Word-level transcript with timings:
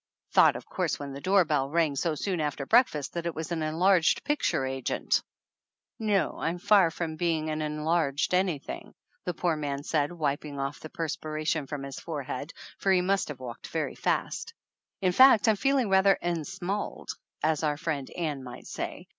Thought 0.31 0.55
of 0.55 0.65
course 0.65 0.97
when 0.97 1.13
the 1.13 1.21
door 1.21 1.45
bell 1.45 1.69
rang 1.69 1.95
so 1.95 2.15
soon 2.15 2.41
after 2.41 2.65
breakfast 2.65 3.13
that 3.13 3.27
it 3.27 3.35
was 3.35 3.51
an 3.51 3.61
enlarged 3.61 4.23
picture 4.23 4.65
agent!" 4.65 5.21
"No, 5.99 6.39
I'm 6.39 6.57
far 6.57 6.89
from 6.89 7.17
being 7.17 7.51
an 7.51 7.61
enlarged 7.61 8.33
any 8.33 8.57
thing," 8.57 8.95
the 9.25 9.35
poor 9.35 9.55
man 9.55 9.83
said, 9.83 10.11
wiping 10.11 10.57
off 10.59 10.79
the 10.79 10.89
per 10.89 11.07
215 11.07 11.19
THE 11.21 11.29
ANNALS 11.29 11.29
OF 11.29 11.29
ANN 11.29 11.29
spi 11.29 11.59
ration 11.59 11.67
from 11.67 11.83
his 11.83 11.99
forehead, 12.43 12.53
for 12.79 12.91
he 12.91 13.01
must 13.01 13.27
have 13.27 13.39
walked 13.39 13.67
very 13.67 13.93
fast. 13.93 14.55
"In 15.01 15.11
fact, 15.11 15.47
I'm 15.47 15.55
feeling 15.55 15.87
rather 15.87 16.17
'ensmalled,' 16.19 17.15
as 17.43 17.61
our 17.63 17.77
friend, 17.77 18.09
Ann, 18.17 18.43
might 18.43 18.65
say. 18.65 19.05